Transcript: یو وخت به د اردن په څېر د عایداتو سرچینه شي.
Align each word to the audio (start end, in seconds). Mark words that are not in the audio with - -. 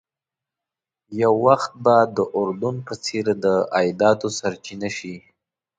یو 1.21 1.33
وخت 1.45 1.71
به 1.83 1.95
د 2.17 2.17
اردن 2.37 2.75
په 2.87 2.93
څېر 3.05 3.25
د 3.43 3.45
عایداتو 3.75 4.27
سرچینه 4.39 4.89
شي. 4.97 5.15